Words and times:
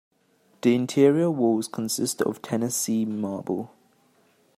The 0.63 0.73
interior 0.73 1.29
walls 1.29 1.67
consist 1.67 2.23
of 2.23 2.41
Tennessee 2.41 3.05
marble. 3.05 3.69